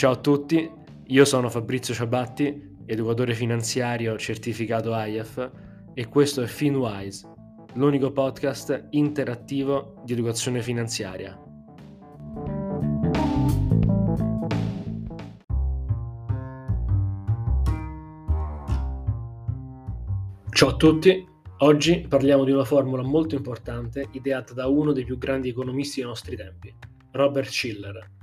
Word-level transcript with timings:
Ciao 0.00 0.12
a 0.12 0.16
tutti, 0.16 0.66
io 1.08 1.24
sono 1.26 1.50
Fabrizio 1.50 1.92
Ciabatti, 1.92 2.78
educatore 2.86 3.34
finanziario 3.34 4.16
certificato 4.16 4.94
IAF 4.94 5.50
e 5.92 6.08
questo 6.08 6.40
è 6.40 6.46
FinWise, 6.46 7.28
l'unico 7.74 8.10
podcast 8.10 8.86
interattivo 8.92 10.00
di 10.02 10.14
educazione 10.14 10.62
finanziaria. 10.62 11.38
Ciao 20.48 20.68
a 20.70 20.76
tutti, 20.76 21.28
oggi 21.58 22.06
parliamo 22.08 22.44
di 22.44 22.52
una 22.52 22.64
formula 22.64 23.02
molto 23.02 23.34
importante 23.34 24.08
ideata 24.12 24.54
da 24.54 24.66
uno 24.66 24.92
dei 24.92 25.04
più 25.04 25.18
grandi 25.18 25.50
economisti 25.50 26.00
dei 26.00 26.08
nostri 26.08 26.36
tempi, 26.36 26.74
Robert 27.10 27.50
Schiller 27.50 28.18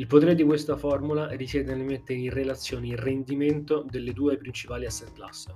il 0.00 0.06
potere 0.06 0.34
di 0.34 0.44
questa 0.44 0.78
formula 0.78 1.28
risiede 1.32 1.74
nel 1.74 1.84
mettere 1.84 2.18
in 2.18 2.30
relazione 2.30 2.86
il 2.86 2.96
rendimento 2.96 3.84
delle 3.86 4.14
due 4.14 4.38
principali 4.38 4.86
asset 4.86 5.12
class, 5.12 5.46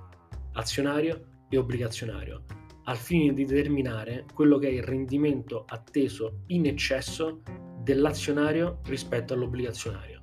azionario 0.53 1.45
e 1.49 1.57
obbligazionario, 1.57 2.43
al 2.83 2.95
fine 2.95 3.33
di 3.33 3.43
determinare 3.43 4.25
quello 4.35 4.59
che 4.59 4.67
è 4.67 4.71
il 4.71 4.83
rendimento 4.83 5.65
atteso 5.67 6.41
in 6.47 6.67
eccesso 6.67 7.41
dell'azionario 7.81 8.81
rispetto 8.85 9.33
all'obbligazionario. 9.33 10.21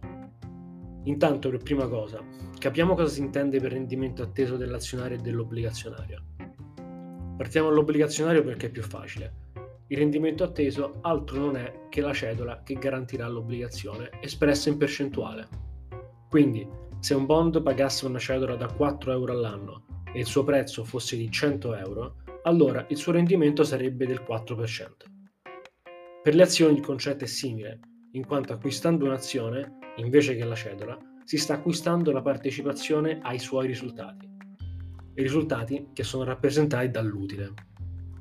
Intanto, 1.03 1.51
per 1.51 1.61
prima 1.61 1.89
cosa, 1.89 2.25
capiamo 2.57 2.95
cosa 2.95 3.13
si 3.13 3.23
intende 3.23 3.59
per 3.59 3.73
rendimento 3.73 4.23
atteso 4.23 4.57
dell'azionario 4.57 5.19
e 5.19 5.21
dell'obbligazionario. 5.21 6.23
Partiamo 7.37 7.71
dall'obbligazionario 7.71 8.45
perché 8.45 8.67
è 8.67 8.71
più 8.71 8.85
facile. 8.85 9.42
Il 9.89 9.99
rendimento 9.99 10.45
atteso 10.45 10.99
altro 11.03 11.39
non 11.39 11.57
è 11.57 11.87
che 11.89 12.01
la 12.01 12.13
cedola 12.13 12.63
che 12.63 12.75
garantirà 12.75 13.29
l'obbligazione 13.29 14.11
espressa 14.21 14.69
in 14.69 14.79
percentuale. 14.79 15.49
Quindi, 16.29 16.67
se 16.99 17.15
un 17.15 17.27
bond 17.27 17.63
pagasse 17.63 18.07
una 18.07 18.19
cedola 18.19 18.55
da 18.55 18.73
4 18.73 19.13
euro 19.13 19.33
all'anno 19.33 20.05
e 20.13 20.21
il 20.21 20.27
suo 20.27 20.45
prezzo 20.45 20.85
fosse 20.85 21.17
di 21.17 21.31
100 21.31 21.75
euro, 21.75 22.17
allora 22.45 22.87
il 22.89 22.97
suo 22.97 23.13
rendimento 23.13 23.65
sarebbe 23.65 24.07
del 24.07 24.23
4%. 24.27 25.13
Per 26.23 26.35
le 26.35 26.43
azioni 26.43 26.77
il 26.77 26.83
concetto 26.83 27.25
è 27.25 27.27
simile, 27.27 27.81
in 28.13 28.25
quanto 28.25 28.53
acquistando 28.53 29.05
un'azione, 29.05 29.79
invece 29.97 30.37
che 30.37 30.45
la 30.45 30.55
cedola, 30.55 30.97
si 31.25 31.37
sta 31.37 31.55
acquistando 31.55 32.13
la 32.13 32.23
partecipazione 32.23 33.19
ai 33.23 33.39
suoi 33.39 33.67
risultati. 33.67 34.27
I 35.15 35.23
risultati 35.23 35.89
che 35.93 36.03
sono 36.05 36.25
rappresentati 36.25 36.91
dall'utile. 36.91 37.53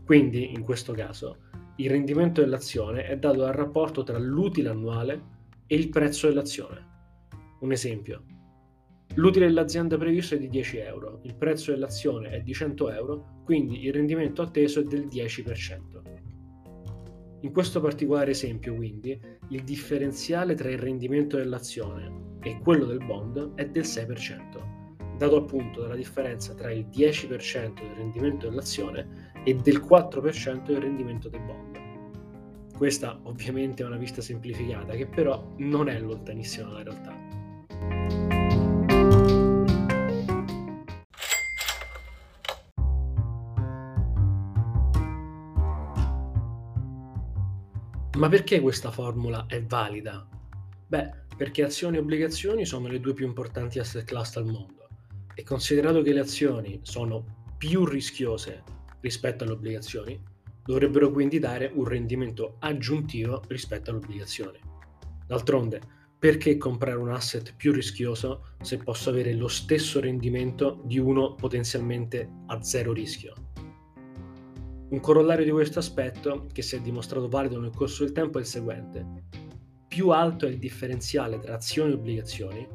Quindi, 0.04 0.52
in 0.52 0.64
questo 0.64 0.94
caso, 0.94 1.38
il 1.82 1.90
rendimento 1.90 2.42
dell'azione 2.42 3.06
è 3.06 3.18
dato 3.18 3.40
dal 3.40 3.54
rapporto 3.54 4.04
tra 4.04 4.20
l'utile 4.20 4.70
annuale 4.70 5.22
e 5.66 5.76
il 5.76 5.90
prezzo 5.90 6.28
dell'azione. 6.28 6.90
Un 7.62 7.72
esempio. 7.72 8.24
L'utile 9.16 9.48
dell'azienda 9.48 9.98
previsto 9.98 10.36
è 10.36 10.38
di 10.38 10.48
10 10.48 10.78
euro, 10.78 11.22
il 11.24 11.36
prezzo 11.36 11.72
dell'azione 11.72 12.30
è 12.30 12.42
di 12.42 12.54
100 12.54 12.92
euro, 12.92 13.42
quindi 13.44 13.84
il 13.84 13.94
rendimento 13.94 14.44
atteso 14.44 14.80
è 14.80 14.84
del 14.84 15.08
10%. 15.08 15.80
In 17.42 17.52
questo 17.52 17.82
particolare 17.82 18.32
esempio, 18.32 18.76
quindi, 18.76 19.20
il 19.50 19.64
differenziale 19.64 20.54
tra 20.54 20.70
il 20.70 20.78
rendimento 20.78 21.38
dell'azione 21.38 22.38
e 22.44 22.60
quello 22.60 22.86
del 22.86 23.04
bond 23.04 23.56
è 23.56 23.68
del 23.68 23.84
6% 23.84 24.82
dato 25.22 25.38
appunto 25.38 25.82
dalla 25.82 25.96
differenza 25.96 26.56
tra 26.56 26.72
il 26.72 26.88
10% 26.88 27.74
del 27.76 27.96
rendimento 27.96 28.50
dell'azione 28.50 29.31
e 29.44 29.56
del 29.56 29.80
4% 29.80 30.66
del 30.66 30.82
rendimento 30.82 31.30
del 31.30 31.42
bond. 31.42 31.80
Questa 32.76 33.20
ovviamente 33.24 33.84
è 33.84 33.86
una 33.86 33.98
vista 33.98 34.22
semplificata 34.22 34.94
che 34.94 35.06
però 35.06 35.54
non 35.58 35.88
è 35.88 36.00
lontanissima 36.00 36.68
dalla 36.68 36.84
realtà. 36.84 37.22
Ma 48.18 48.30
perché 48.30 48.60
questa 48.60 48.92
formula 48.92 49.46
è 49.48 49.64
valida? 49.64 50.28
Beh, 50.88 51.10
perché 51.36 51.64
azioni 51.64 51.98
e 51.98 52.00
obbligazioni 52.02 52.66
sono 52.66 52.88
le 52.88 53.00
due 53.00 53.14
più 53.14 53.26
importanti 53.26 53.80
asset 53.80 54.04
class 54.04 54.36
al 54.38 54.46
mondo 54.46 54.88
e 55.34 55.44
considerato 55.44 56.02
che 56.02 56.14
le 56.14 56.20
azioni 56.20 56.80
sono 56.84 57.54
più 57.58 57.86
rischiose 57.86 58.64
rispetto 59.02 59.44
alle 59.44 59.54
obbligazioni, 59.54 60.22
dovrebbero 60.64 61.12
quindi 61.12 61.40
dare 61.40 61.72
un 61.74 61.86
rendimento 61.86 62.56
aggiuntivo 62.60 63.44
rispetto 63.48 63.90
alle 63.90 64.00
obbligazioni. 64.00 64.60
D'altronde, 65.28 65.82
perché 66.18 66.58
comprare 66.58 66.98
un 66.98 67.10
asset 67.10 67.56
più 67.56 67.72
rischioso 67.72 68.54
se 68.62 68.78
posso 68.78 69.10
avere 69.10 69.34
lo 69.34 69.48
stesso 69.48 70.00
rendimento 70.00 70.82
di 70.86 71.00
uno 71.00 71.34
potenzialmente 71.36 72.30
a 72.48 72.62
zero 72.62 72.94
rischio? 72.94 73.34
Un 74.90 75.00
corollario 75.00 75.46
di 75.46 75.52
questo 75.52 75.80
aspetto, 75.80 76.48
che 76.52 76.62
si 76.62 76.76
è 76.76 76.82
dimostrato 76.82 77.28
valido 77.28 77.60
nel 77.60 77.74
corso 77.74 78.04
del 78.04 78.14
tempo, 78.14 78.38
è 78.38 78.42
il 78.42 78.48
seguente. 78.48 79.06
Più 79.88 80.10
alto 80.10 80.46
è 80.46 80.50
il 80.50 80.60
differenziale 80.60 81.40
tra 81.40 81.56
azioni 81.56 81.92
e 81.92 81.96
obbligazioni, 81.96 82.68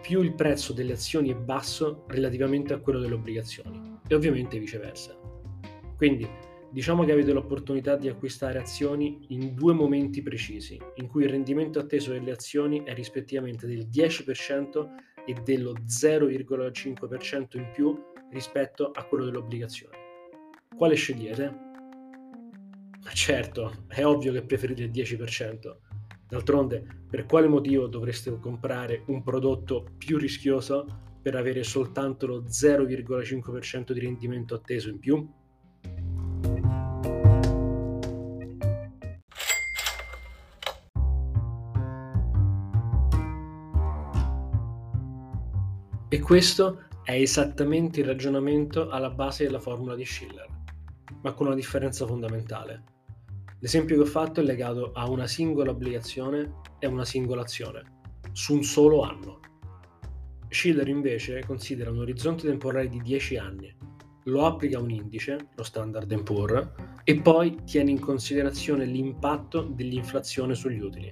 più 0.00 0.22
il 0.22 0.32
prezzo 0.32 0.72
delle 0.72 0.94
azioni 0.94 1.30
è 1.30 1.34
basso 1.34 2.04
relativamente 2.08 2.72
a 2.72 2.78
quello 2.78 2.98
delle 2.98 3.14
obbligazioni 3.14 3.98
e 4.08 4.14
ovviamente 4.14 4.58
viceversa. 4.58 5.17
Quindi 5.98 6.26
diciamo 6.70 7.04
che 7.04 7.10
avete 7.10 7.32
l'opportunità 7.32 7.96
di 7.96 8.08
acquistare 8.08 8.60
azioni 8.60 9.26
in 9.30 9.54
due 9.54 9.72
momenti 9.72 10.22
precisi, 10.22 10.80
in 10.94 11.08
cui 11.08 11.24
il 11.24 11.30
rendimento 11.30 11.80
atteso 11.80 12.12
delle 12.12 12.30
azioni 12.30 12.84
è 12.84 12.94
rispettivamente 12.94 13.66
del 13.66 13.88
10% 13.88 14.86
e 15.26 15.34
dello 15.42 15.72
0,5% 15.72 17.56
in 17.56 17.70
più 17.74 18.00
rispetto 18.30 18.92
a 18.92 19.04
quello 19.04 19.24
delle 19.24 19.38
obbligazioni. 19.38 19.96
Quale 20.76 20.94
scegliete? 20.94 21.66
Certo, 23.12 23.84
è 23.88 24.04
ovvio 24.04 24.32
che 24.32 24.42
preferite 24.42 24.84
il 24.84 24.90
10%, 24.90 25.76
D'altronde, 26.28 27.04
per 27.08 27.24
quale 27.24 27.48
motivo 27.48 27.86
dovreste 27.86 28.38
comprare 28.38 29.02
un 29.06 29.22
prodotto 29.22 29.86
più 29.96 30.18
rischioso 30.18 30.84
per 31.22 31.34
avere 31.34 31.62
soltanto 31.62 32.26
lo 32.26 32.44
0,5% 32.44 33.92
di 33.92 34.00
rendimento 34.00 34.54
atteso 34.54 34.90
in 34.90 34.98
più? 34.98 35.26
Questo 46.28 46.84
è 47.02 47.12
esattamente 47.12 48.00
il 48.00 48.06
ragionamento 48.06 48.90
alla 48.90 49.08
base 49.08 49.44
della 49.44 49.58
formula 49.58 49.94
di 49.94 50.04
Schiller, 50.04 50.46
ma 51.22 51.32
con 51.32 51.46
una 51.46 51.56
differenza 51.56 52.06
fondamentale 52.06 52.96
L'esempio 53.60 53.96
che 53.96 54.02
ho 54.02 54.06
fatto 54.06 54.40
è 54.40 54.44
legato 54.44 54.92
a 54.92 55.10
una 55.10 55.26
singola 55.26 55.72
obbligazione 55.72 56.60
e 56.78 56.86
una 56.86 57.04
singola 57.04 57.42
azione, 57.42 57.82
su 58.30 58.54
un 58.54 58.62
solo 58.62 59.02
anno. 59.02 59.40
Schiller 60.48 60.86
invece 60.86 61.42
considera 61.44 61.90
un 61.90 61.98
orizzonte 61.98 62.46
temporale 62.46 62.88
di 62.88 63.00
10 63.02 63.36
anni, 63.36 63.74
lo 64.24 64.46
applica 64.46 64.78
a 64.78 64.80
un 64.80 64.90
indice, 64.90 65.48
lo 65.56 65.64
Standard 65.64 66.22
Poor's, 66.22 66.68
e 67.02 67.20
poi 67.20 67.64
tiene 67.64 67.90
in 67.90 67.98
considerazione 67.98 68.84
l'impatto 68.84 69.62
dell'inflazione 69.62 70.54
sugli 70.54 70.78
utili. 70.78 71.10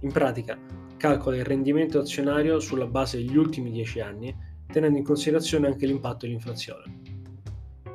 In 0.00 0.10
pratica, 0.10 0.58
calcola 0.96 1.36
il 1.36 1.44
rendimento 1.44 2.00
azionario 2.00 2.58
sulla 2.58 2.86
base 2.86 3.18
degli 3.18 3.36
ultimi 3.36 3.70
10 3.70 4.00
anni, 4.00 4.36
tenendo 4.66 4.98
in 4.98 5.04
considerazione 5.04 5.66
anche 5.66 5.86
l'impatto 5.86 6.26
dell'inflazione. 6.26 7.00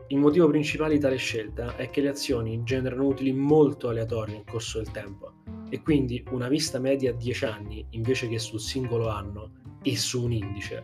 Il 0.07 0.17
motivo 0.17 0.47
principale 0.47 0.95
di 0.95 0.99
tale 0.99 1.17
scelta 1.17 1.75
è 1.75 1.89
che 1.89 2.01
le 2.01 2.09
azioni 2.09 2.63
generano 2.63 3.05
utili 3.05 3.31
molto 3.31 3.89
aleatori 3.89 4.31
nel 4.31 4.43
corso 4.43 4.79
del 4.79 4.91
tempo 4.91 5.33
e 5.69 5.81
quindi 5.81 6.23
una 6.31 6.47
vista 6.47 6.79
media 6.79 7.11
a 7.11 7.13
10 7.13 7.45
anni 7.45 7.85
invece 7.91 8.27
che 8.27 8.39
sul 8.39 8.59
singolo 8.59 9.09
anno 9.09 9.51
e 9.83 9.95
su 9.95 10.23
un 10.23 10.31
indice 10.31 10.83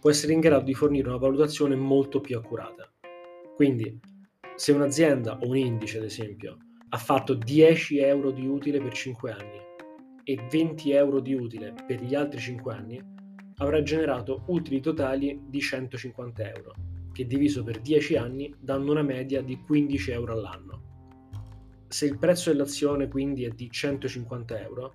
può 0.00 0.10
essere 0.10 0.32
in 0.32 0.40
grado 0.40 0.64
di 0.64 0.74
fornire 0.74 1.08
una 1.08 1.18
valutazione 1.18 1.76
molto 1.76 2.20
più 2.20 2.36
accurata. 2.36 2.90
Quindi, 3.54 4.00
se 4.56 4.72
un'azienda 4.72 5.38
o 5.38 5.48
un 5.48 5.56
indice, 5.56 5.98
ad 5.98 6.04
esempio, 6.04 6.56
ha 6.88 6.98
fatto 6.98 7.34
10 7.34 7.98
euro 7.98 8.30
di 8.30 8.46
utile 8.46 8.80
per 8.80 8.92
5 8.92 9.30
anni 9.30 9.60
e 10.24 10.38
20 10.50 10.92
euro 10.92 11.20
di 11.20 11.34
utile 11.34 11.74
per 11.86 12.02
gli 12.02 12.14
altri 12.14 12.40
5 12.40 12.74
anni, 12.74 13.02
avrà 13.56 13.82
generato 13.82 14.44
utili 14.46 14.80
totali 14.80 15.40
di 15.48 15.60
150 15.60 16.52
euro 16.52 16.74
che 17.12 17.26
diviso 17.26 17.62
per 17.62 17.80
10 17.80 18.16
anni 18.16 18.52
danno 18.58 18.90
una 18.90 19.02
media 19.02 19.42
di 19.42 19.60
15 19.60 20.10
euro 20.10 20.32
all'anno. 20.32 20.80
Se 21.86 22.06
il 22.06 22.18
prezzo 22.18 22.50
dell'azione 22.50 23.08
quindi 23.08 23.44
è 23.44 23.50
di 23.50 23.70
150 23.70 24.60
euro, 24.60 24.94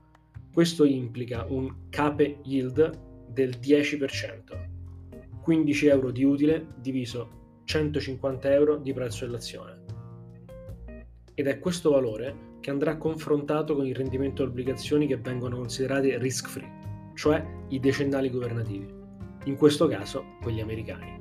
questo 0.51 0.83
implica 0.83 1.45
un 1.47 1.89
cape 1.89 2.39
yield 2.43 3.29
del 3.29 3.59
10%, 3.61 5.39
15 5.41 5.87
euro 5.87 6.11
di 6.11 6.23
utile 6.23 6.67
diviso 6.79 7.61
150 7.65 8.51
euro 8.51 8.77
di 8.77 8.93
prezzo 8.93 9.25
dell'azione. 9.25 9.85
Ed 11.35 11.45
è 11.45 11.59
questo 11.59 11.91
valore 11.91 12.55
che 12.59 12.71
andrà 12.71 12.97
confrontato 12.97 13.75
con 13.75 13.85
il 13.85 13.95
rendimento 13.95 14.37
delle 14.37 14.49
obbligazioni 14.49 15.05
che 15.05 15.17
vengono 15.17 15.57
considerate 15.57 16.17
risk 16.17 16.47
free, 16.47 16.76
cioè 17.17 17.43
i 17.69 17.79
decennali 17.79 18.29
governativi, 18.29 18.93
in 19.45 19.55
questo 19.57 19.87
caso 19.87 20.37
quelli 20.39 20.61
americani. 20.61 21.17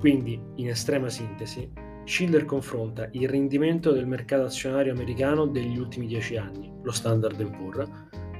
Quindi, 0.00 0.40
in 0.54 0.68
estrema 0.70 1.10
sintesi, 1.10 1.70
Schiller 2.04 2.46
confronta 2.46 3.06
il 3.12 3.28
rendimento 3.28 3.92
del 3.92 4.06
mercato 4.06 4.44
azionario 4.44 4.92
americano 4.92 5.46
degli 5.46 5.78
ultimi 5.78 6.06
10 6.06 6.36
anni, 6.38 6.72
lo 6.82 6.90
Standard 6.90 7.36
Poor's, 7.50 7.90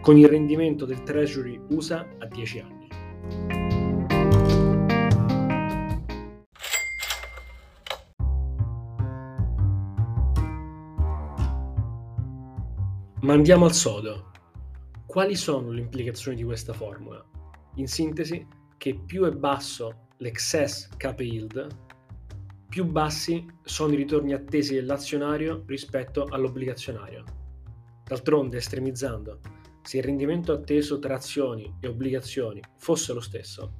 con 0.00 0.16
il 0.16 0.26
rendimento 0.26 0.86
del 0.86 1.02
Treasury 1.02 1.60
USA 1.68 2.06
a 2.18 2.26
10 2.26 2.60
anni. 2.60 2.88
Ma 13.20 13.32
andiamo 13.34 13.66
al 13.66 13.74
sodo. 13.74 14.30
Quali 15.06 15.36
sono 15.36 15.70
le 15.70 15.80
implicazioni 15.80 16.36
di 16.36 16.42
questa 16.42 16.72
formula? 16.72 17.24
In 17.76 17.86
sintesi, 17.86 18.44
che 18.76 19.00
più 19.06 19.24
è 19.24 19.30
basso 19.30 20.08
l'excess 20.16 20.88
cap 20.96 21.20
yield, 21.20 21.68
più 22.68 22.84
bassi 22.84 23.46
sono 23.62 23.92
i 23.92 23.96
ritorni 23.96 24.32
attesi 24.32 24.74
dell'azionario 24.74 25.62
rispetto 25.64 26.24
all'obbligazionario. 26.24 27.22
D'altronde, 28.04 28.56
estremizzando, 28.56 29.38
se 29.80 29.98
il 29.98 30.02
rendimento 30.02 30.52
atteso 30.52 30.98
tra 30.98 31.14
azioni 31.14 31.76
e 31.80 31.86
obbligazioni 31.86 32.60
fosse 32.76 33.12
lo 33.12 33.20
stesso, 33.20 33.72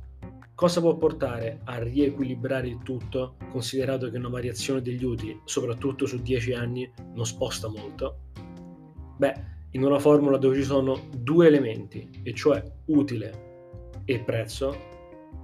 cosa 0.54 0.80
può 0.80 0.96
portare 0.96 1.60
a 1.64 1.82
riequilibrare 1.82 2.68
il 2.68 2.78
tutto, 2.82 3.36
considerato 3.50 4.08
che 4.10 4.16
una 4.16 4.28
variazione 4.28 4.80
degli 4.80 5.04
utili, 5.04 5.40
soprattutto 5.44 6.06
su 6.06 6.22
10 6.22 6.52
anni, 6.52 6.90
non 7.14 7.26
sposta 7.26 7.68
molto? 7.68 8.20
Beh, 9.18 9.55
in 9.76 9.84
una 9.84 9.98
formula 9.98 10.38
dove 10.38 10.56
ci 10.56 10.62
sono 10.62 11.08
due 11.14 11.46
elementi, 11.46 12.08
e 12.22 12.32
cioè 12.32 12.62
utile 12.86 14.00
e 14.06 14.20
prezzo, 14.20 14.74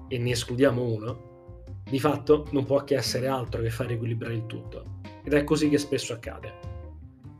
e 0.09 0.19
ne 0.19 0.31
escludiamo 0.31 0.83
uno, 0.83 1.55
di 1.85 2.01
fatto 2.01 2.47
non 2.53 2.65
può 2.65 2.83
che 2.83 2.97
essere 2.97 3.27
altro 3.27 3.61
che 3.61 3.69
far 3.69 3.91
equilibrare 3.91 4.35
il 4.35 4.47
tutto. 4.47 5.01
Ed 5.23 5.35
è 5.35 5.45
così 5.45 5.69
che 5.69 5.77
spesso 5.77 6.15
accade. 6.15 6.71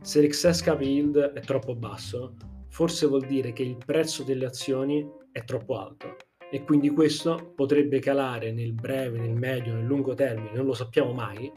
Se 0.01 0.21
l'excess 0.21 0.61
cap 0.61 0.81
yield 0.81 1.17
è 1.17 1.39
troppo 1.39 1.73
basso, 1.75 2.35
forse 2.69 3.07
vuol 3.07 3.25
dire 3.25 3.53
che 3.53 3.63
il 3.63 3.77
prezzo 3.83 4.21
delle 4.21 4.45
azioni 4.45 5.03
è 5.31 5.43
troppo 5.45 5.79
alto 5.79 6.15
e 6.51 6.63
quindi 6.63 6.89
questo 6.89 7.53
potrebbe 7.55 7.97
calare 7.97 8.51
nel 8.51 8.73
breve, 8.73 9.17
nel 9.17 9.33
medio, 9.33 9.73
nel 9.73 9.85
lungo 9.85 10.13
termine, 10.13 10.55
non 10.55 10.67
lo 10.67 10.73
sappiamo 10.73 11.11
mai, 11.11 11.51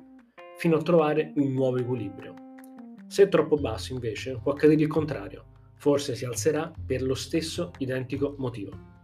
fino 0.57 0.77
a 0.77 0.83
trovare 0.83 1.33
un 1.37 1.53
nuovo 1.53 1.77
equilibrio. 1.77 2.46
Se 3.09 3.23
è 3.23 3.29
troppo 3.29 3.57
basso, 3.57 3.93
invece, 3.93 4.39
può 4.43 4.53
accadere 4.53 4.83
il 4.83 4.89
contrario, 4.89 5.45
forse 5.75 6.17
si 6.17 6.25
alzerà 6.25 6.73
per 6.85 7.03
lo 7.03 7.15
stesso 7.15 7.71
identico 7.79 8.35
motivo. 8.39 8.95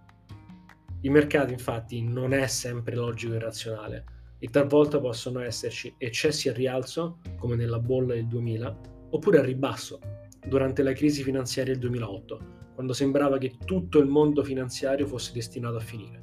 Il 1.02 1.10
mercato, 1.10 1.52
infatti, 1.52 2.02
non 2.02 2.32
è 2.32 2.46
sempre 2.48 2.96
logico 2.96 3.34
e 3.34 3.38
razionale 3.38 4.04
e 4.38 4.48
talvolta 4.48 4.98
possono 4.98 5.40
esserci 5.40 5.94
eccessi 5.98 6.48
a 6.48 6.52
rialzo, 6.52 7.20
come 7.38 7.54
nella 7.54 7.78
bolla 7.78 8.14
del 8.14 8.26
2000, 8.26 8.80
oppure 9.10 9.38
a 9.38 9.42
ribasso, 9.42 10.00
durante 10.44 10.82
la 10.82 10.92
crisi 10.92 11.22
finanziaria 11.22 11.72
del 11.72 11.82
2008, 11.82 12.40
quando 12.74 12.92
sembrava 12.92 13.38
che 13.38 13.56
tutto 13.64 14.00
il 14.00 14.08
mondo 14.08 14.42
finanziario 14.42 15.06
fosse 15.06 15.32
destinato 15.32 15.76
a 15.76 15.80
finire. 15.80 16.22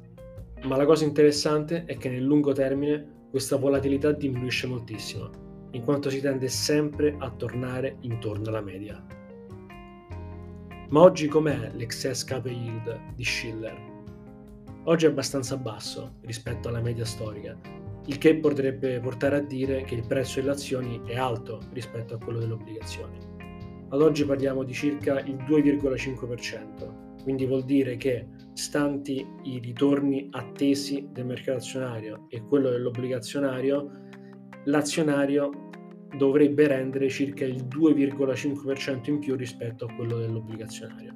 Ma 0.64 0.76
la 0.76 0.84
cosa 0.84 1.04
interessante 1.04 1.84
è 1.86 1.96
che 1.96 2.10
nel 2.10 2.24
lungo 2.24 2.52
termine 2.52 3.28
questa 3.30 3.56
volatilità 3.56 4.12
diminuisce 4.12 4.66
moltissimo 4.66 5.48
in 5.72 5.84
quanto 5.84 6.10
si 6.10 6.20
tende 6.20 6.48
sempre 6.48 7.14
a 7.18 7.30
tornare 7.30 7.96
intorno 8.00 8.48
alla 8.48 8.60
media. 8.60 9.02
Ma 10.88 11.00
oggi 11.00 11.28
com'è 11.28 11.70
l'excess 11.74 12.24
cap 12.24 12.46
yield 12.46 13.14
di 13.14 13.24
Schiller? 13.24 13.88
Oggi 14.84 15.06
è 15.06 15.08
abbastanza 15.08 15.56
basso 15.56 16.14
rispetto 16.22 16.68
alla 16.68 16.80
media 16.80 17.04
storica, 17.04 17.56
il 18.06 18.18
che 18.18 18.36
potrebbe 18.36 18.98
portare 18.98 19.36
a 19.36 19.40
dire 19.40 19.82
che 19.82 19.94
il 19.94 20.06
prezzo 20.06 20.40
delle 20.40 20.52
azioni 20.52 21.00
è 21.06 21.16
alto 21.16 21.60
rispetto 21.72 22.14
a 22.14 22.18
quello 22.18 22.40
delle 22.40 22.54
obbligazioni. 22.54 23.18
Ad 23.90 24.02
oggi 24.02 24.24
parliamo 24.24 24.64
di 24.64 24.72
circa 24.72 25.20
il 25.20 25.36
2,5%, 25.36 27.22
quindi 27.22 27.46
vuol 27.46 27.64
dire 27.64 27.96
che, 27.96 28.26
stanti 28.52 29.24
i 29.44 29.58
ritorni 29.58 30.28
attesi 30.32 31.08
del 31.12 31.26
mercato 31.26 31.58
azionario 31.58 32.26
e 32.28 32.42
quello 32.42 32.70
dell'obbligazionario, 32.70 34.08
l'azionario 34.64 35.68
dovrebbe 36.16 36.66
rendere 36.66 37.08
circa 37.08 37.44
il 37.44 37.64
2,5% 37.64 39.10
in 39.10 39.18
più 39.18 39.36
rispetto 39.36 39.86
a 39.86 39.94
quello 39.94 40.18
dell'obbligazionario. 40.18 41.14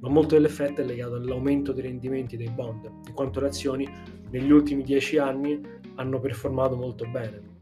Ma 0.00 0.08
molto 0.08 0.34
dell'effetto 0.34 0.80
è 0.80 0.84
legato 0.84 1.16
all'aumento 1.16 1.72
dei 1.72 1.82
rendimenti 1.82 2.36
dei 2.36 2.50
bond, 2.50 2.90
in 3.06 3.12
quanto 3.12 3.40
le 3.40 3.48
azioni 3.48 3.88
negli 4.30 4.50
ultimi 4.50 4.82
10 4.82 5.18
anni 5.18 5.60
hanno 5.96 6.20
performato 6.20 6.76
molto 6.76 7.06
bene. 7.10 7.58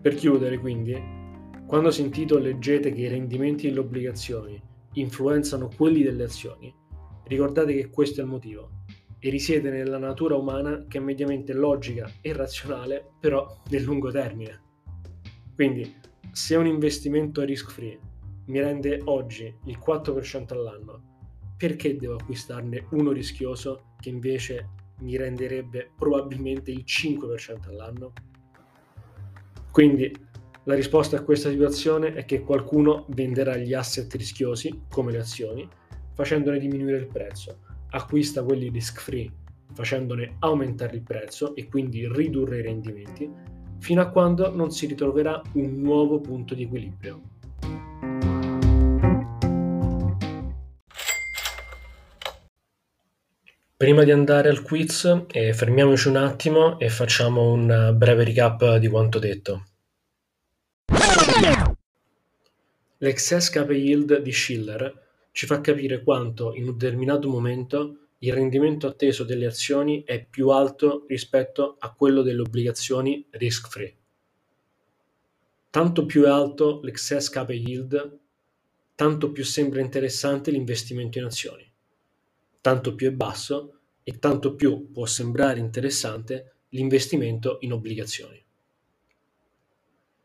Per 0.00 0.14
chiudere, 0.14 0.58
quindi, 0.58 0.94
quando 1.66 1.90
sentite 1.90 2.34
o 2.34 2.38
leggete 2.38 2.92
che 2.92 3.02
i 3.02 3.08
rendimenti 3.08 3.68
delle 3.68 3.80
obbligazioni 3.80 4.60
influenzano 4.94 5.70
quelli 5.74 6.02
delle 6.02 6.24
azioni, 6.24 6.74
ricordate 7.24 7.72
che 7.72 7.88
questo 7.88 8.20
è 8.20 8.24
il 8.24 8.28
motivo 8.28 8.68
e 9.24 9.30
risiede 9.30 9.70
nella 9.70 9.98
natura 9.98 10.34
umana 10.34 10.84
che 10.88 10.98
è 10.98 11.00
mediamente 11.00 11.52
logica 11.52 12.10
e 12.20 12.32
razionale, 12.32 13.12
però 13.20 13.46
nel 13.70 13.84
lungo 13.84 14.10
termine. 14.10 14.60
Quindi, 15.54 15.94
se 16.32 16.56
un 16.56 16.66
investimento 16.66 17.44
risk 17.44 17.70
free 17.70 17.96
mi 18.46 18.58
rende 18.58 19.00
oggi 19.04 19.56
il 19.66 19.78
4% 19.78 20.52
all'anno, 20.54 21.20
perché 21.56 21.96
devo 21.96 22.16
acquistarne 22.16 22.88
uno 22.90 23.12
rischioso 23.12 23.92
che 24.00 24.08
invece 24.08 24.70
mi 25.02 25.16
renderebbe 25.16 25.92
probabilmente 25.96 26.72
il 26.72 26.82
5% 26.84 27.68
all'anno? 27.68 28.12
Quindi 29.70 30.12
la 30.64 30.74
risposta 30.74 31.18
a 31.18 31.22
questa 31.22 31.48
situazione 31.48 32.14
è 32.14 32.24
che 32.24 32.40
qualcuno 32.40 33.06
venderà 33.10 33.56
gli 33.56 33.72
asset 33.72 34.12
rischiosi, 34.14 34.86
come 34.90 35.12
le 35.12 35.18
azioni, 35.18 35.68
facendone 36.12 36.58
diminuire 36.58 36.98
il 36.98 37.06
prezzo, 37.06 37.58
acquista 37.92 38.42
quelli 38.42 38.68
risk 38.68 39.00
free 39.00 39.30
facendone 39.72 40.36
aumentare 40.40 40.96
il 40.96 41.02
prezzo 41.02 41.54
e 41.54 41.66
quindi 41.68 42.08
ridurre 42.08 42.58
i 42.58 42.62
rendimenti, 42.62 43.30
fino 43.78 44.00
a 44.00 44.08
quando 44.08 44.54
non 44.54 44.70
si 44.70 44.86
ritroverà 44.86 45.40
un 45.52 45.80
nuovo 45.80 46.20
punto 46.20 46.54
di 46.54 46.64
equilibrio. 46.64 47.22
Prima 53.76 54.04
di 54.04 54.12
andare 54.12 54.48
al 54.48 54.62
quiz, 54.62 55.24
eh, 55.32 55.52
fermiamoci 55.52 56.06
un 56.06 56.16
attimo 56.16 56.78
e 56.78 56.88
facciamo 56.88 57.50
un 57.50 57.94
breve 57.96 58.22
recap 58.22 58.76
di 58.76 58.86
quanto 58.86 59.18
detto. 59.18 59.64
L'excess 62.98 63.50
cap 63.50 63.68
yield 63.70 64.20
di 64.20 64.30
Schiller 64.30 65.01
ci 65.32 65.46
fa 65.46 65.60
capire 65.60 66.02
quanto 66.02 66.54
in 66.54 66.68
un 66.68 66.76
determinato 66.76 67.28
momento 67.28 67.96
il 68.18 68.32
rendimento 68.32 68.86
atteso 68.86 69.24
delle 69.24 69.46
azioni 69.46 70.04
è 70.04 70.24
più 70.24 70.50
alto 70.50 71.06
rispetto 71.08 71.76
a 71.78 71.92
quello 71.92 72.22
delle 72.22 72.42
obbligazioni 72.42 73.26
risk-free. 73.30 73.96
Tanto 75.70 76.06
più 76.06 76.22
è 76.22 76.28
alto 76.28 76.80
l'excess 76.82 77.28
cap 77.30 77.50
yield, 77.50 78.18
tanto 78.94 79.32
più 79.32 79.42
sembra 79.42 79.80
interessante 79.80 80.50
l'investimento 80.50 81.18
in 81.18 81.24
azioni. 81.24 81.68
Tanto 82.60 82.94
più 82.94 83.08
è 83.08 83.12
basso 83.12 83.80
e 84.04 84.18
tanto 84.18 84.54
più 84.54 84.92
può 84.92 85.06
sembrare 85.06 85.58
interessante 85.58 86.56
l'investimento 86.68 87.56
in 87.60 87.72
obbligazioni. 87.72 88.40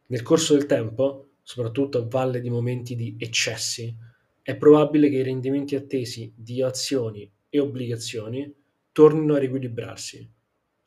Nel 0.08 0.22
corso 0.22 0.54
del 0.54 0.66
tempo, 0.66 1.30
soprattutto 1.42 1.98
a 1.98 2.06
valle 2.06 2.42
di 2.42 2.50
momenti 2.50 2.96
di 2.96 3.16
eccessi, 3.18 4.06
è 4.48 4.56
probabile 4.56 5.10
che 5.10 5.18
i 5.18 5.24
rendimenti 5.24 5.75
attesi 5.75 6.32
di 6.34 6.62
azioni 6.62 7.30
e 7.50 7.60
obbligazioni 7.60 8.50
tornino 8.94 9.34
a 9.34 9.39
riequilibrarsi, 9.39 10.25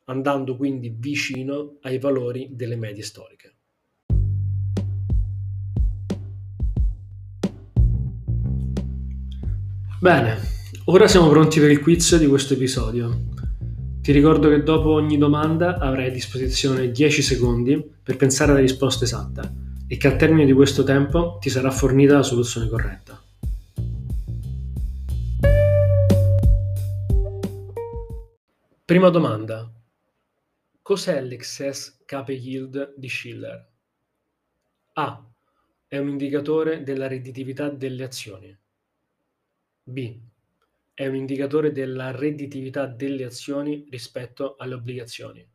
andando 0.05 0.57
quindi 0.57 0.91
vicino 0.97 1.77
ai 1.81 1.99
valori 1.99 2.49
delle 2.53 2.75
medie 2.75 3.03
storiche. 3.03 3.53
Bene, 9.99 10.37
ora 10.85 11.07
siamo 11.07 11.29
pronti 11.29 11.59
per 11.59 11.69
il 11.69 11.81
quiz 11.81 12.17
di 12.17 12.25
questo 12.25 12.55
episodio. 12.55 13.15
Ti 14.01 14.11
ricordo 14.11 14.49
che 14.49 14.63
dopo 14.63 14.89
ogni 14.89 15.19
domanda 15.19 15.77
avrai 15.77 16.07
a 16.07 16.11
disposizione 16.11 16.89
10 16.89 17.21
secondi 17.21 17.79
per 18.01 18.15
pensare 18.15 18.53
alla 18.53 18.61
risposta 18.61 19.03
esatta 19.03 19.53
e 19.87 19.97
che 19.97 20.07
al 20.07 20.15
termine 20.15 20.47
di 20.47 20.53
questo 20.53 20.81
tempo 20.81 21.37
ti 21.39 21.51
sarà 21.51 21.69
fornita 21.69 22.15
la 22.15 22.23
soluzione 22.23 22.67
corretta. 22.67 23.20
Prima 28.91 29.07
domanda. 29.07 29.71
Cos'è 30.81 31.21
l'excess 31.21 32.03
cape 32.03 32.33
yield 32.33 32.93
di 32.97 33.07
Schiller? 33.07 33.71
A. 34.95 35.31
È 35.87 35.97
un 35.97 36.09
indicatore 36.09 36.83
della 36.83 37.07
redditività 37.07 37.69
delle 37.69 38.03
azioni. 38.03 38.53
B. 39.81 40.19
È 40.93 41.07
un 41.07 41.15
indicatore 41.15 41.71
della 41.71 42.11
redditività 42.11 42.85
delle 42.85 43.23
azioni 43.23 43.87
rispetto 43.89 44.57
alle 44.57 44.73
obbligazioni. 44.73 45.49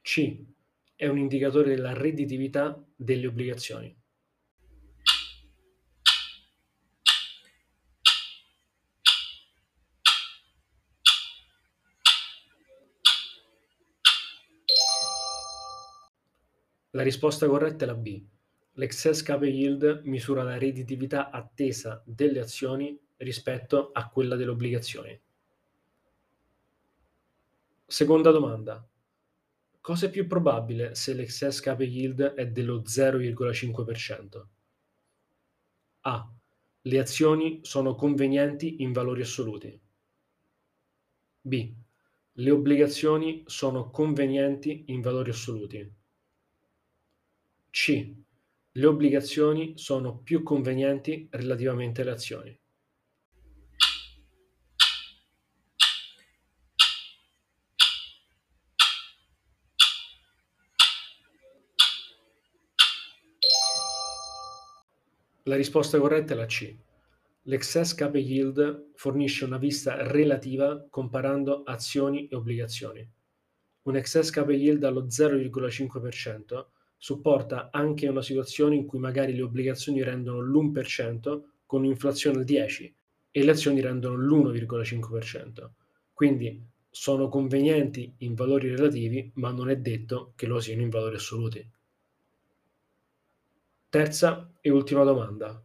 C 0.00 0.40
è 0.94 1.08
un 1.08 1.18
indicatore 1.18 1.74
della 1.74 1.94
redditività 1.94 2.80
delle 2.94 3.26
obbligazioni. 3.26 3.97
La 16.92 17.02
risposta 17.02 17.46
corretta 17.46 17.84
è 17.84 17.86
la 17.86 17.94
B. 17.94 18.22
L'excess 18.72 19.22
cap 19.22 19.42
yield 19.42 20.02
misura 20.04 20.42
la 20.42 20.56
redditività 20.56 21.30
attesa 21.30 22.02
delle 22.06 22.40
azioni 22.40 22.98
rispetto 23.18 23.90
a 23.92 24.08
quella 24.08 24.36
delle 24.36 24.50
obbligazioni. 24.50 25.20
Seconda 27.84 28.30
domanda. 28.30 28.86
Cosa 29.80 30.06
è 30.06 30.10
più 30.10 30.26
probabile 30.26 30.94
se 30.94 31.14
l'excess 31.14 31.60
cap 31.60 31.80
yield 31.80 32.22
è 32.22 32.46
dello 32.46 32.82
0,5%? 32.82 34.46
A. 36.02 36.32
Le 36.82 36.98
azioni 36.98 37.60
sono 37.62 37.94
convenienti 37.94 38.82
in 38.82 38.92
valori 38.92 39.22
assoluti. 39.22 39.80
B. 41.40 41.72
Le 42.32 42.50
obbligazioni 42.50 43.42
sono 43.46 43.90
convenienti 43.90 44.84
in 44.88 45.00
valori 45.00 45.30
assoluti. 45.30 45.97
C. 47.80 48.12
Le 48.72 48.86
obbligazioni 48.86 49.74
sono 49.76 50.18
più 50.18 50.42
convenienti 50.42 51.28
relativamente 51.30 52.00
alle 52.00 52.10
azioni. 52.10 52.60
La 65.44 65.54
risposta 65.54 66.00
corretta 66.00 66.32
è 66.34 66.36
la 66.36 66.46
C. 66.46 66.76
L'excess 67.42 67.94
cap 67.94 68.16
yield 68.16 68.90
fornisce 68.96 69.44
una 69.44 69.56
vista 69.56 70.04
relativa 70.08 70.84
comparando 70.90 71.62
azioni 71.62 72.26
e 72.26 72.34
obbligazioni. 72.34 73.08
Un 73.82 73.94
excess 73.94 74.30
cap 74.30 74.50
yield 74.50 74.82
allo 74.82 75.06
0,5% 75.06 76.66
supporta 76.98 77.70
anche 77.70 78.08
una 78.08 78.22
situazione 78.22 78.74
in 78.74 78.84
cui 78.84 78.98
magari 78.98 79.34
le 79.34 79.42
obbligazioni 79.42 80.02
rendono 80.02 80.40
l'1% 80.40 81.42
con 81.64 81.80
un'inflazione 81.82 82.38
al 82.38 82.44
10% 82.44 82.92
e 83.30 83.44
le 83.44 83.50
azioni 83.50 83.80
rendono 83.80 84.16
l'1,5%. 84.16 85.70
Quindi 86.12 86.66
sono 86.90 87.28
convenienti 87.28 88.12
in 88.18 88.34
valori 88.34 88.68
relativi, 88.68 89.30
ma 89.34 89.52
non 89.52 89.70
è 89.70 89.76
detto 89.76 90.32
che 90.34 90.46
lo 90.46 90.58
siano 90.58 90.82
in 90.82 90.88
valori 90.88 91.14
assoluti. 91.14 91.70
Terza 93.88 94.52
e 94.60 94.70
ultima 94.70 95.04
domanda. 95.04 95.62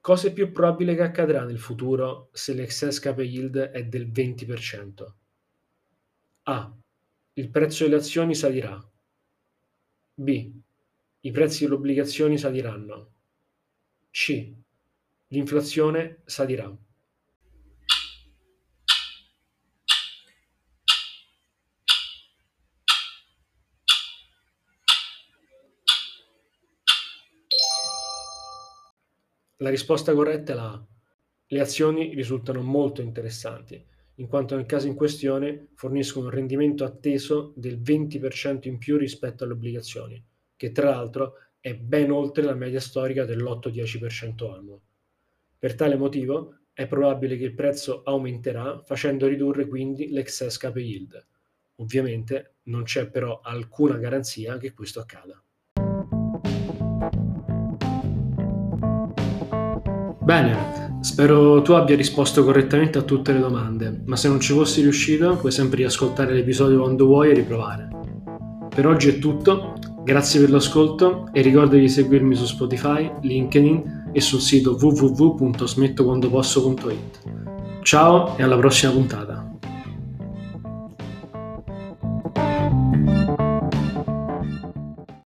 Cosa 0.00 0.28
è 0.28 0.32
più 0.32 0.52
probabile 0.52 0.94
che 0.94 1.02
accadrà 1.02 1.44
nel 1.44 1.58
futuro 1.58 2.30
se 2.32 2.54
l'excess 2.54 2.98
cap 3.00 3.18
yield 3.18 3.58
è 3.58 3.84
del 3.84 4.08
20%? 4.08 5.12
A. 6.44 6.74
Il 7.34 7.50
prezzo 7.50 7.84
delle 7.84 7.96
azioni 7.96 8.34
salirà. 8.34 8.89
B. 10.20 10.52
I 11.20 11.30
prezzi 11.30 11.62
delle 11.62 11.76
obbligazioni 11.76 12.36
saliranno. 12.36 13.12
C. 14.10 14.52
L'inflazione 15.28 16.20
salirà. 16.26 16.70
La 29.56 29.70
risposta 29.70 30.12
corretta 30.12 30.52
è 30.52 30.54
la 30.54 30.70
A. 30.70 30.86
Le 31.46 31.60
azioni 31.60 32.14
risultano 32.14 32.60
molto 32.60 33.00
interessanti 33.00 33.82
in 34.20 34.28
quanto 34.28 34.54
nel 34.54 34.66
caso 34.66 34.86
in 34.86 34.94
questione 34.94 35.68
forniscono 35.74 36.26
un 36.26 36.32
rendimento 36.32 36.84
atteso 36.84 37.54
del 37.56 37.80
20% 37.80 38.68
in 38.68 38.76
più 38.76 38.98
rispetto 38.98 39.44
alle 39.44 39.54
obbligazioni, 39.54 40.22
che 40.56 40.72
tra 40.72 40.90
l'altro 40.90 41.34
è 41.58 41.74
ben 41.74 42.10
oltre 42.10 42.44
la 42.44 42.54
media 42.54 42.80
storica 42.80 43.24
dell'8-10% 43.24 44.52
annuo. 44.52 44.80
Per 45.58 45.74
tale 45.74 45.96
motivo 45.96 46.58
è 46.74 46.86
probabile 46.86 47.38
che 47.38 47.44
il 47.44 47.54
prezzo 47.54 48.02
aumenterà 48.04 48.80
facendo 48.80 49.26
ridurre 49.26 49.66
quindi 49.66 50.10
l'excess 50.10 50.58
cap 50.58 50.76
yield. 50.76 51.26
Ovviamente 51.76 52.56
non 52.64 52.82
c'è 52.82 53.08
però 53.08 53.40
alcuna 53.42 53.96
garanzia 53.96 54.58
che 54.58 54.74
questo 54.74 55.00
accada. 55.00 55.42
Bene, 60.22 60.89
Spero 61.00 61.62
tu 61.62 61.72
abbia 61.72 61.96
risposto 61.96 62.44
correttamente 62.44 62.98
a 62.98 63.02
tutte 63.02 63.32
le 63.32 63.40
domande, 63.40 64.02
ma 64.04 64.16
se 64.16 64.28
non 64.28 64.38
ci 64.38 64.52
fossi 64.52 64.82
riuscito 64.82 65.36
puoi 65.36 65.50
sempre 65.50 65.78
riascoltare 65.78 66.34
l'episodio 66.34 66.80
quando 66.80 67.06
vuoi 67.06 67.30
e 67.30 67.34
riprovare. 67.34 67.88
Per 68.74 68.86
oggi 68.86 69.08
è 69.08 69.18
tutto, 69.18 69.72
grazie 70.04 70.40
per 70.40 70.50
l'ascolto 70.50 71.30
e 71.32 71.40
ricorda 71.40 71.76
di 71.76 71.88
seguirmi 71.88 72.34
su 72.34 72.44
Spotify, 72.44 73.10
LinkedIn 73.22 74.10
e 74.12 74.20
sul 74.20 74.40
sito 74.40 74.76
www.smettoquandoposso.it. 74.78 77.18
Ciao 77.82 78.36
e 78.36 78.42
alla 78.42 78.58
prossima 78.58 78.92
puntata. 78.92 79.29